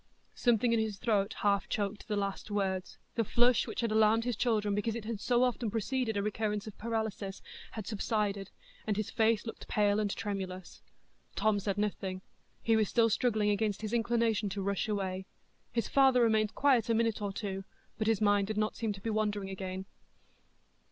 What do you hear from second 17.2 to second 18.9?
or two, but his mind did not